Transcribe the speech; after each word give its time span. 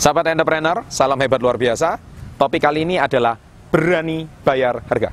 Sahabat 0.00 0.32
entrepreneur, 0.32 0.80
salam 0.88 1.20
hebat 1.20 1.44
luar 1.44 1.60
biasa. 1.60 2.00
Topik 2.40 2.64
kali 2.64 2.88
ini 2.88 2.96
adalah 2.96 3.36
berani 3.68 4.24
bayar 4.40 4.80
harga. 4.88 5.12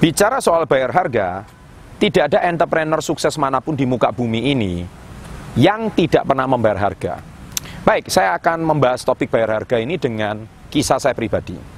Bicara 0.00 0.40
soal 0.40 0.64
bayar 0.64 0.96
harga, 0.96 1.44
tidak 2.00 2.32
ada 2.32 2.48
entrepreneur 2.48 3.04
sukses 3.04 3.36
mana 3.36 3.60
pun 3.60 3.76
di 3.76 3.84
muka 3.84 4.08
bumi 4.08 4.48
ini 4.48 4.88
yang 5.60 5.92
tidak 5.92 6.24
pernah 6.24 6.48
membayar 6.48 6.88
harga. 6.88 7.20
Baik, 7.84 8.08
saya 8.08 8.32
akan 8.40 8.64
membahas 8.64 9.04
topik 9.04 9.28
bayar 9.28 9.60
harga 9.60 9.76
ini 9.76 10.00
dengan 10.00 10.48
kisah 10.72 10.96
saya 10.96 11.12
pribadi. 11.12 11.71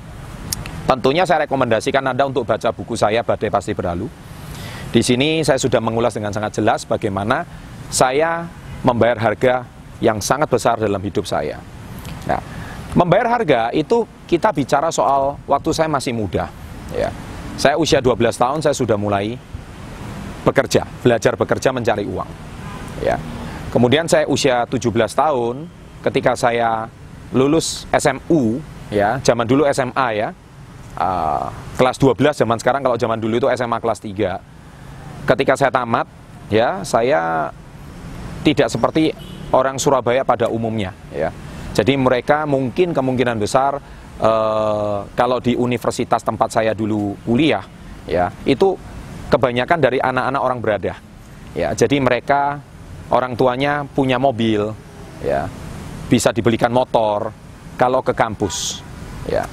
Tentunya 0.85 1.25
saya 1.25 1.49
rekomendasikan 1.49 2.05
Anda 2.05 2.29
untuk 2.29 2.45
baca 2.45 2.69
buku 2.69 2.93
saya 2.93 3.25
Badai 3.25 3.49
Pasti 3.49 3.73
Berlalu. 3.73 4.05
Di 4.93 5.01
sini 5.01 5.41
saya 5.41 5.57
sudah 5.57 5.81
mengulas 5.81 6.13
dengan 6.13 6.31
sangat 6.31 6.61
jelas 6.61 6.85
bagaimana 6.85 7.43
saya 7.89 8.47
membayar 8.85 9.17
harga 9.17 9.65
yang 10.05 10.21
sangat 10.21 10.53
besar 10.53 10.77
dalam 10.77 11.01
hidup 11.01 11.25
saya. 11.25 11.57
Nah, 12.29 12.41
membayar 12.93 13.33
harga 13.33 13.73
itu 13.73 14.05
kita 14.29 14.53
bicara 14.53 14.93
soal 14.93 15.41
waktu 15.49 15.71
saya 15.73 15.89
masih 15.89 16.13
muda, 16.13 16.53
ya. 16.93 17.09
Saya 17.57 17.79
usia 17.79 18.03
12 18.03 18.35
tahun 18.35 18.61
saya 18.61 18.75
sudah 18.75 18.99
mulai 18.99 19.39
bekerja, 20.45 20.85
belajar 21.01 21.33
bekerja 21.39 21.73
mencari 21.73 22.05
uang. 22.05 22.31
Ya. 23.01 23.17
Kemudian 23.73 24.07
saya 24.07 24.29
usia 24.29 24.69
17 24.69 24.91
tahun 25.11 25.67
ketika 26.05 26.37
saya 26.37 26.87
lulus 27.33 27.89
SMU 27.91 28.61
ya, 28.93 29.19
zaman 29.25 29.49
dulu 29.49 29.65
SMA 29.73 30.09
ya. 30.15 30.29
Uh, 30.95 31.51
kelas 31.75 31.99
12 31.99 32.47
zaman 32.47 32.55
sekarang 32.63 32.79
kalau 32.79 32.95
zaman 32.95 33.19
dulu 33.19 33.43
itu 33.43 33.49
SMA 33.51 33.79
kelas 33.83 33.99
3. 33.99 35.27
Ketika 35.27 35.59
saya 35.59 35.73
tamat 35.75 36.07
ya, 36.53 36.87
saya 36.87 37.51
tidak 38.47 38.71
seperti 38.71 39.11
orang 39.51 39.81
Surabaya 39.81 40.23
pada 40.23 40.47
umumnya 40.47 40.95
ya. 41.11 41.35
Jadi 41.75 41.99
mereka 41.99 42.47
mungkin 42.47 42.95
kemungkinan 42.95 43.43
besar 43.43 43.83
uh, 44.21 45.09
kalau 45.19 45.43
di 45.43 45.59
universitas 45.59 46.23
tempat 46.23 46.55
saya 46.55 46.77
dulu 46.77 47.19
kuliah 47.27 47.65
ya 48.05 48.31
itu 48.45 48.77
kebanyakan 49.33 49.79
dari 49.81 49.99
anak-anak 49.99 50.43
orang 50.43 50.59
berada 50.61 50.95
ya 51.57 51.73
jadi 51.73 51.97
mereka 51.99 52.61
orang 53.09 53.35
tuanya 53.35 53.89
punya 53.89 54.21
mobil 54.21 54.71
ya 55.25 55.49
bisa 56.07 56.31
dibelikan 56.31 56.71
motor 56.71 57.33
kalau 57.81 58.05
ke 58.05 58.13
kampus 58.13 58.85
ya 59.27 59.49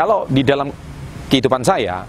kalau 0.00 0.24
di 0.32 0.40
dalam 0.40 0.72
kehidupan 1.28 1.60
saya 1.60 2.08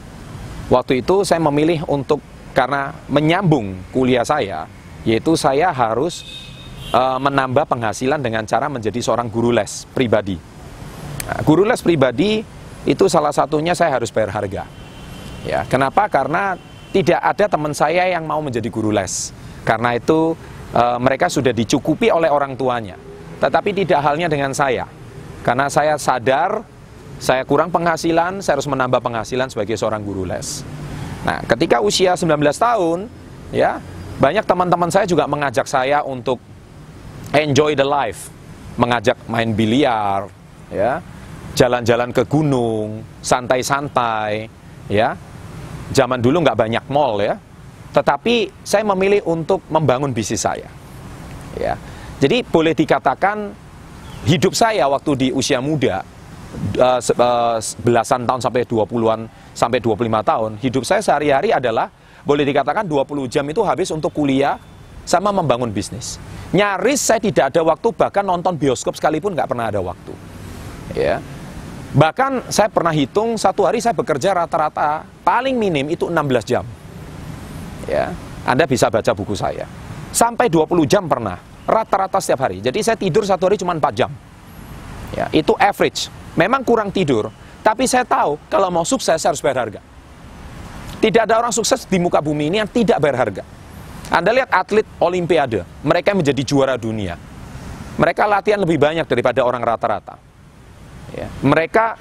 waktu 0.71 1.03
itu 1.03 1.27
saya 1.27 1.43
memilih 1.43 1.83
untuk 1.91 2.23
karena 2.55 2.95
menyambung 3.11 3.75
kuliah 3.91 4.23
saya 4.23 4.63
yaitu 5.03 5.35
saya 5.35 5.75
harus 5.75 6.23
uh, 6.95 7.19
menambah 7.19 7.67
penghasilan 7.67 8.23
dengan 8.23 8.47
cara 8.47 8.71
menjadi 8.71 9.03
seorang 9.03 9.27
guru 9.27 9.51
les 9.51 9.83
pribadi 9.91 10.39
Nah, 11.31 11.39
guru 11.45 11.63
les 11.63 11.79
pribadi 11.79 12.41
itu 12.83 13.05
salah 13.05 13.31
satunya 13.31 13.77
saya 13.77 13.95
harus 13.95 14.09
bayar 14.09 14.33
harga. 14.33 14.63
Ya, 15.45 15.63
kenapa? 15.69 16.09
Karena 16.09 16.57
tidak 16.91 17.21
ada 17.21 17.45
teman 17.47 17.71
saya 17.71 18.09
yang 18.09 18.25
mau 18.25 18.41
menjadi 18.41 18.67
guru 18.67 18.89
les. 18.91 19.31
Karena 19.61 19.93
itu 19.95 20.33
e, 20.73 20.83
mereka 20.97 21.29
sudah 21.29 21.53
dicukupi 21.53 22.09
oleh 22.09 22.27
orang 22.27 22.57
tuanya. 22.57 22.97
Tetapi 23.39 23.69
tidak 23.85 24.01
halnya 24.01 24.27
dengan 24.27 24.51
saya. 24.53 24.89
Karena 25.41 25.69
saya 25.69 25.97
sadar 25.97 26.65
saya 27.21 27.45
kurang 27.45 27.69
penghasilan, 27.69 28.41
saya 28.41 28.57
harus 28.57 28.65
menambah 28.65 28.97
penghasilan 28.97 29.53
sebagai 29.53 29.77
seorang 29.77 30.01
guru 30.01 30.25
les. 30.25 30.65
Nah, 31.21 31.37
ketika 31.45 31.77
usia 31.85 32.17
19 32.17 32.33
tahun, 32.57 33.05
ya, 33.53 33.77
banyak 34.17 34.41
teman-teman 34.41 34.89
saya 34.89 35.05
juga 35.05 35.29
mengajak 35.29 35.69
saya 35.69 36.01
untuk 36.01 36.41
enjoy 37.29 37.77
the 37.77 37.85
life, 37.85 38.33
mengajak 38.73 39.21
main 39.29 39.53
biliar, 39.53 40.33
ya 40.73 41.05
jalan-jalan 41.53 42.09
ke 42.15 42.23
gunung 42.27 43.03
santai-santai 43.19 44.47
ya. 44.87 45.15
Zaman 45.91 46.23
dulu 46.23 46.39
nggak 46.39 46.55
banyak 46.55 46.85
mall 46.87 47.19
ya. 47.19 47.35
Tetapi 47.91 48.63
saya 48.63 48.87
memilih 48.87 49.19
untuk 49.27 49.59
membangun 49.67 50.15
bisnis 50.15 50.47
saya 50.47 50.71
ya. 51.59 51.75
Jadi 52.23 52.47
boleh 52.47 52.71
dikatakan 52.71 53.51
hidup 54.23 54.55
saya 54.55 54.87
waktu 54.87 55.11
di 55.19 55.27
usia 55.35 55.59
muda 55.59 56.07
uh, 56.79 57.59
belasan 57.81 58.27
tahun 58.27 58.41
sampai 58.43 58.67
20-an 58.67 59.19
sampai 59.55 59.79
25 59.79 60.29
tahun 60.31 60.51
hidup 60.59 60.83
saya 60.83 61.01
sehari-hari 61.03 61.55
adalah 61.55 61.91
boleh 62.21 62.45
dikatakan 62.45 62.85
20 62.85 63.31
jam 63.31 63.45
itu 63.49 63.61
habis 63.65 63.89
untuk 63.89 64.13
kuliah 64.13 64.59
sama 65.07 65.33
membangun 65.33 65.73
bisnis 65.73 66.21
nyaris 66.53 67.01
saya 67.01 67.19
tidak 67.19 67.55
ada 67.55 67.61
waktu 67.65 67.87
bahkan 67.95 68.23
nonton 68.23 68.55
bioskop 68.59 68.93
sekalipun 68.93 69.33
nggak 69.33 69.49
pernah 69.49 69.71
ada 69.71 69.81
waktu 69.81 70.13
ya. 70.95 71.19
Bahkan 71.91 72.47
saya 72.47 72.71
pernah 72.71 72.95
hitung 72.95 73.35
satu 73.35 73.67
hari 73.67 73.83
saya 73.83 73.91
bekerja 73.91 74.31
rata-rata 74.31 75.03
paling 75.27 75.59
minim 75.59 75.91
itu 75.91 76.07
16 76.07 76.47
jam. 76.47 76.63
Ya, 77.83 78.15
Anda 78.47 78.63
bisa 78.63 78.87
baca 78.87 79.11
buku 79.11 79.35
saya. 79.35 79.67
Sampai 80.15 80.47
20 80.47 80.71
jam 80.87 81.03
pernah, 81.11 81.35
rata-rata 81.67 82.23
setiap 82.23 82.47
hari. 82.47 82.63
Jadi 82.63 82.79
saya 82.79 82.95
tidur 82.95 83.27
satu 83.27 83.51
hari 83.51 83.59
cuma 83.59 83.75
4 83.75 83.91
jam. 83.91 84.11
Ya, 85.11 85.27
itu 85.35 85.51
average. 85.59 86.07
Memang 86.39 86.63
kurang 86.63 86.89
tidur, 86.93 87.27
tapi 87.59 87.85
saya 87.87 88.07
tahu 88.07 88.39
kalau 88.47 88.71
mau 88.71 88.87
sukses 88.87 89.19
saya 89.19 89.31
harus 89.31 89.43
bayar 89.43 89.67
harga. 89.67 89.81
Tidak 91.01 91.21
ada 91.25 91.41
orang 91.41 91.51
sukses 91.51 91.83
di 91.89 91.97
muka 91.97 92.21
bumi 92.21 92.47
ini 92.47 92.57
yang 92.61 92.69
tidak 92.69 93.01
bayar 93.01 93.17
harga. 93.27 93.43
Anda 94.11 94.31
lihat 94.35 94.49
atlet 94.51 94.85
olimpiade, 95.01 95.63
mereka 95.81 96.13
menjadi 96.13 96.41
juara 96.43 96.75
dunia. 96.77 97.15
Mereka 97.99 98.23
latihan 98.27 98.59
lebih 98.61 98.79
banyak 98.79 99.03
daripada 99.07 99.43
orang 99.43 99.63
rata-rata 99.63 100.31
Ya. 101.15 101.27
Mereka 101.43 101.99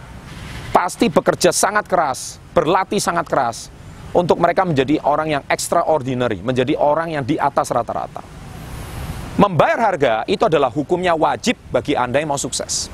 pasti 0.71 1.11
bekerja 1.11 1.51
sangat 1.51 1.91
keras, 1.91 2.39
berlatih 2.55 3.03
sangat 3.03 3.27
keras 3.27 3.67
untuk 4.15 4.39
mereka 4.39 4.63
menjadi 4.63 5.03
orang 5.03 5.39
yang 5.39 5.43
extraordinary, 5.51 6.43
menjadi 6.43 6.79
orang 6.79 7.15
yang 7.15 7.25
di 7.27 7.35
atas 7.39 7.71
rata-rata. 7.75 8.23
Membayar 9.39 9.79
harga 9.91 10.15
itu 10.27 10.43
adalah 10.47 10.69
hukumnya 10.69 11.17
wajib 11.17 11.57
bagi 11.73 11.97
Anda 11.97 12.21
yang 12.23 12.35
mau 12.35 12.41
sukses. 12.41 12.93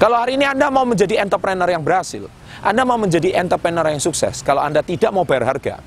Kalau 0.00 0.16
hari 0.16 0.40
ini 0.40 0.48
Anda 0.48 0.72
mau 0.72 0.88
menjadi 0.88 1.20
entrepreneur 1.20 1.68
yang 1.68 1.84
berhasil, 1.84 2.24
Anda 2.64 2.88
mau 2.88 2.96
menjadi 2.96 3.36
entrepreneur 3.36 3.84
yang 3.84 4.00
sukses, 4.00 4.40
kalau 4.40 4.64
Anda 4.64 4.80
tidak 4.80 5.12
mau 5.12 5.28
bayar 5.28 5.52
harga, 5.52 5.84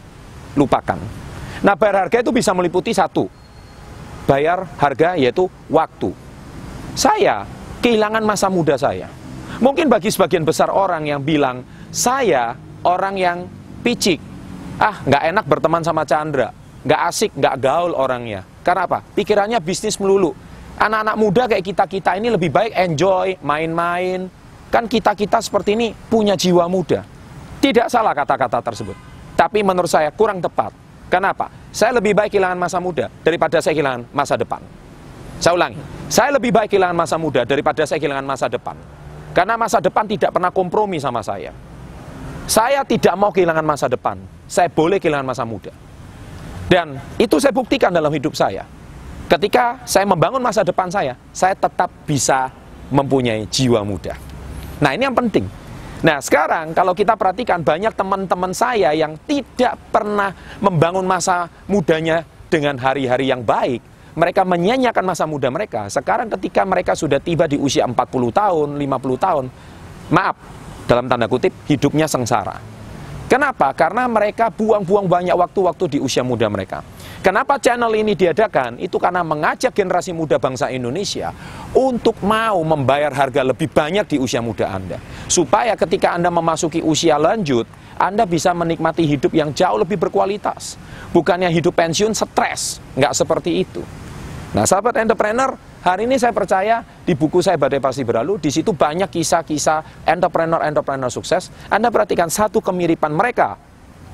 lupakan. 0.54 1.02
Nah, 1.66 1.74
bayar 1.74 2.06
harga 2.06 2.22
itu 2.22 2.30
bisa 2.30 2.54
meliputi 2.54 2.94
satu, 2.94 3.26
bayar 4.30 4.70
harga 4.78 5.18
yaitu 5.18 5.50
waktu. 5.66 6.14
Saya 6.94 7.50
kehilangan 7.82 8.22
masa 8.22 8.54
muda 8.54 8.78
saya 8.78 9.10
Mungkin 9.62 9.92
bagi 9.92 10.10
sebagian 10.10 10.42
besar 10.48 10.74
orang 10.74 11.06
yang 11.06 11.22
bilang, 11.22 11.62
saya 11.94 12.58
orang 12.82 13.16
yang 13.20 13.38
picik, 13.86 14.18
ah 14.82 14.98
nggak 15.06 15.24
enak 15.30 15.46
berteman 15.46 15.86
sama 15.86 16.08
Chandra, 16.10 16.50
nggak 16.82 17.02
asik, 17.06 17.32
nggak 17.38 17.56
gaul 17.62 17.94
orangnya. 17.94 18.42
Karena 18.66 18.90
apa? 18.90 19.06
Pikirannya 19.14 19.62
bisnis 19.62 20.00
melulu. 20.02 20.34
Anak-anak 20.84 21.16
muda 21.16 21.44
kayak 21.48 21.64
kita-kita 21.64 22.20
ini 22.20 22.28
lebih 22.28 22.52
baik 22.52 22.76
enjoy, 22.76 23.40
main-main. 23.40 24.28
Kan 24.68 24.92
kita-kita 24.92 25.40
seperti 25.40 25.80
ini 25.80 25.96
punya 25.96 26.36
jiwa 26.36 26.68
muda. 26.68 27.08
Tidak 27.64 27.88
salah 27.88 28.12
kata-kata 28.12 28.60
tersebut. 28.60 28.98
Tapi 29.40 29.64
menurut 29.64 29.88
saya 29.88 30.12
kurang 30.12 30.44
tepat. 30.44 30.76
Kenapa? 31.08 31.48
Saya 31.72 32.04
lebih 32.04 32.12
baik 32.12 32.36
kehilangan 32.36 32.60
masa 32.60 32.84
muda 32.84 33.08
daripada 33.24 33.64
saya 33.64 33.72
kehilangan 33.72 34.12
masa 34.12 34.36
depan. 34.36 34.60
Saya 35.40 35.56
ulangi, 35.56 35.80
saya 36.12 36.36
lebih 36.36 36.52
baik 36.52 36.76
kehilangan 36.76 36.98
masa 37.00 37.16
muda 37.16 37.48
daripada 37.48 37.88
saya 37.88 38.04
kehilangan 38.04 38.28
masa 38.28 38.52
depan. 38.52 38.76
Karena 39.32 39.56
masa 39.56 39.80
depan 39.80 40.04
tidak 40.04 40.36
pernah 40.36 40.52
kompromi 40.52 41.00
sama 41.00 41.24
saya. 41.24 41.56
Saya 42.44 42.84
tidak 42.84 43.16
mau 43.16 43.32
kehilangan 43.32 43.64
masa 43.64 43.88
depan. 43.88 44.20
Saya 44.52 44.68
boleh 44.68 45.00
kehilangan 45.00 45.32
masa 45.32 45.48
muda. 45.48 45.72
Dan 46.68 47.00
itu 47.16 47.40
saya 47.40 47.56
buktikan 47.56 47.96
dalam 47.96 48.12
hidup 48.12 48.36
saya. 48.36 48.68
Ketika 49.34 49.82
saya 49.90 50.06
membangun 50.06 50.38
masa 50.38 50.62
depan 50.62 50.94
saya, 50.94 51.18
saya 51.34 51.58
tetap 51.58 51.90
bisa 52.06 52.54
mempunyai 52.94 53.50
jiwa 53.50 53.82
muda. 53.82 54.14
Nah, 54.78 54.94
ini 54.94 55.10
yang 55.10 55.18
penting. 55.18 55.50
Nah, 56.06 56.22
sekarang 56.22 56.78
kalau 56.78 56.94
kita 56.94 57.18
perhatikan 57.18 57.66
banyak 57.66 57.98
teman-teman 57.98 58.54
saya 58.54 58.94
yang 58.94 59.18
tidak 59.26 59.74
pernah 59.90 60.38
membangun 60.62 61.02
masa 61.10 61.50
mudanya 61.66 62.22
dengan 62.46 62.78
hari-hari 62.78 63.34
yang 63.34 63.42
baik, 63.42 63.82
mereka 64.14 64.46
menyanyiakan 64.46 65.02
masa 65.02 65.26
muda 65.26 65.50
mereka. 65.50 65.90
Sekarang 65.90 66.30
ketika 66.38 66.62
mereka 66.62 66.94
sudah 66.94 67.18
tiba 67.18 67.50
di 67.50 67.58
usia 67.58 67.90
40 67.90 67.98
tahun, 68.30 68.78
50 68.78 69.18
tahun, 69.18 69.46
maaf, 70.14 70.38
dalam 70.86 71.10
tanda 71.10 71.26
kutip, 71.26 71.58
hidupnya 71.66 72.06
sengsara. 72.06 72.62
Kenapa? 73.34 73.74
Karena 73.74 74.06
mereka 74.06 74.54
buang-buang 74.54 75.10
banyak 75.10 75.34
waktu-waktu 75.34 75.98
di 75.98 76.00
usia 76.06 76.22
muda 76.22 76.46
mereka. 76.54 76.86
Kenapa 77.26 77.58
channel 77.58 77.90
ini 77.98 78.14
diadakan? 78.14 78.78
Itu 78.78 79.02
karena 79.02 79.26
mengajak 79.26 79.74
generasi 79.74 80.14
muda 80.14 80.38
bangsa 80.38 80.70
Indonesia 80.70 81.34
untuk 81.74 82.14
mau 82.22 82.62
membayar 82.62 83.10
harga 83.10 83.42
lebih 83.42 83.74
banyak 83.74 84.06
di 84.06 84.18
usia 84.22 84.38
muda 84.38 84.70
Anda. 84.70 85.02
Supaya 85.26 85.74
ketika 85.74 86.14
Anda 86.14 86.30
memasuki 86.30 86.86
usia 86.86 87.18
lanjut, 87.18 87.66
Anda 87.98 88.30
bisa 88.30 88.54
menikmati 88.54 89.02
hidup 89.10 89.34
yang 89.34 89.50
jauh 89.50 89.82
lebih 89.82 89.98
berkualitas. 89.98 90.78
Bukannya 91.10 91.50
hidup 91.50 91.74
pensiun 91.74 92.14
stres, 92.14 92.86
nggak 92.94 93.18
seperti 93.18 93.66
itu. 93.66 93.82
Nah, 94.54 94.70
sahabat 94.70 94.94
entrepreneur, 95.02 95.58
hari 95.82 96.06
ini 96.06 96.22
saya 96.22 96.38
percaya 96.38 96.86
di 97.04 97.14
buku 97.20 97.44
saya 97.44 97.60
Badai 97.60 97.84
Pasti 97.84 98.08
Berlalu, 98.08 98.40
di 98.40 98.48
situ 98.48 98.72
banyak 98.72 99.12
kisah-kisah 99.12 100.08
entrepreneur-entrepreneur 100.08 101.12
sukses. 101.12 101.52
Anda 101.68 101.92
perhatikan 101.92 102.32
satu 102.32 102.64
kemiripan 102.64 103.12
mereka 103.12 103.60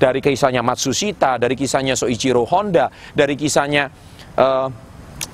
dari 0.00 0.18
kisahnya 0.18 0.64
Matsushita, 0.64 1.38
dari 1.38 1.54
kisahnya 1.54 1.94
Soichiro 1.94 2.42
Honda, 2.48 2.90
dari 3.14 3.38
kisahnya 3.38 3.86
uh, 4.34 4.66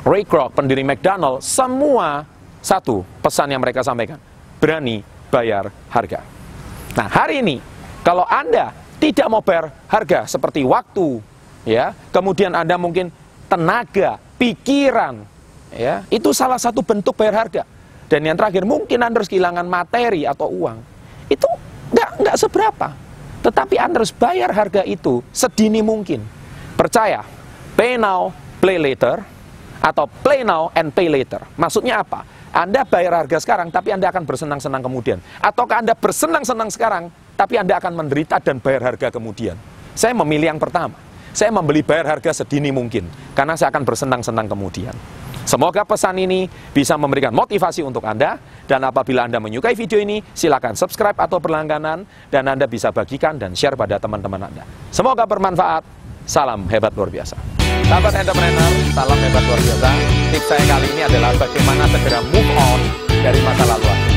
Ray 0.05 0.29
Kroc, 0.29 0.53
pendiri 0.53 0.85
McDonald, 0.85 1.41
semua 1.41 2.29
satu 2.61 3.06
pesan 3.25 3.55
yang 3.55 3.62
mereka 3.62 3.81
sampaikan, 3.81 4.20
berani 4.61 5.00
bayar 5.32 5.73
harga. 5.88 6.20
Nah, 6.93 7.08
hari 7.08 7.41
ini 7.41 7.56
kalau 8.05 8.26
Anda 8.29 8.75
tidak 9.00 9.26
mau 9.32 9.41
bayar 9.41 9.73
harga 9.88 10.29
seperti 10.29 10.61
waktu, 10.67 11.23
ya, 11.64 11.94
kemudian 12.12 12.53
Anda 12.53 12.76
mungkin 12.76 13.08
tenaga, 13.47 14.19
pikiran, 14.37 15.23
ya, 15.76 15.94
itu 16.11 16.32
salah 16.32 16.58
satu 16.58 16.82
bentuk 16.82 17.14
bayar 17.14 17.46
harga. 17.46 17.62
Dan 18.06 18.23
yang 18.23 18.38
terakhir, 18.38 18.62
mungkin 18.64 19.02
Anda 19.02 19.23
harus 19.23 19.31
kehilangan 19.31 19.67
materi 19.67 20.25
atau 20.25 20.46
uang. 20.50 20.78
Itu 21.26 21.46
nggak 21.94 22.11
nggak 22.23 22.37
seberapa. 22.38 22.88
Tetapi 23.43 23.76
Anda 23.78 24.02
harus 24.02 24.11
bayar 24.14 24.50
harga 24.50 24.82
itu 24.82 25.23
sedini 25.31 25.82
mungkin. 25.82 26.23
Percaya, 26.75 27.23
pay 27.75 27.99
now, 27.99 28.31
play 28.58 28.78
later, 28.78 29.23
atau 29.82 30.11
play 30.11 30.43
now 30.43 30.75
and 30.75 30.90
pay 30.90 31.06
later. 31.06 31.43
Maksudnya 31.55 32.02
apa? 32.02 32.26
Anda 32.56 32.88
bayar 32.88 33.26
harga 33.26 33.37
sekarang, 33.43 33.69
tapi 33.69 33.93
Anda 33.93 34.08
akan 34.08 34.25
bersenang-senang 34.25 34.81
kemudian. 34.81 35.20
Ataukah 35.44 35.84
Anda 35.84 35.93
bersenang-senang 35.93 36.72
sekarang, 36.72 37.12
tapi 37.37 37.61
Anda 37.61 37.76
akan 37.76 37.93
menderita 37.93 38.40
dan 38.40 38.58
bayar 38.64 38.94
harga 38.94 39.12
kemudian. 39.12 39.61
Saya 39.93 40.17
memilih 40.17 40.56
yang 40.56 40.61
pertama. 40.61 40.96
Saya 41.37 41.52
membeli 41.52 41.84
bayar 41.84 42.17
harga 42.17 42.32
sedini 42.32 42.72
mungkin, 42.72 43.12
karena 43.37 43.61
saya 43.61 43.69
akan 43.69 43.84
bersenang-senang 43.84 44.49
kemudian. 44.49 44.96
Semoga 45.46 45.87
pesan 45.87 46.19
ini 46.19 46.50
bisa 46.75 46.98
memberikan 46.98 47.31
motivasi 47.31 47.87
untuk 47.87 48.02
Anda, 48.02 48.34
dan 48.66 48.82
apabila 48.82 49.31
Anda 49.31 49.38
menyukai 49.38 49.78
video 49.78 50.02
ini, 50.02 50.19
silakan 50.34 50.75
subscribe 50.75 51.14
atau 51.14 51.38
berlangganan, 51.38 52.02
dan 52.34 52.50
Anda 52.50 52.66
bisa 52.66 52.90
bagikan 52.90 53.38
dan 53.38 53.54
share 53.54 53.78
pada 53.78 54.02
teman-teman 54.02 54.50
Anda. 54.50 54.66
Semoga 54.90 55.22
bermanfaat. 55.22 55.87
Salam 56.26 56.66
hebat 56.66 56.90
luar 56.98 57.14
biasa. 57.14 57.38
Sahabat 57.87 58.10
entrepreneur, 58.19 58.72
salam 58.90 59.19
hebat 59.22 59.43
luar 59.46 59.60
biasa. 59.62 59.90
Tips 60.34 60.46
saya 60.50 60.64
kali 60.66 60.87
ini 60.90 61.02
adalah 61.06 61.31
bagaimana 61.38 61.87
segera 61.94 62.19
move 62.34 62.50
on 62.58 62.81
dari 63.22 63.38
masa 63.46 63.62
lalu 63.70 63.87
Anda. 63.87 64.15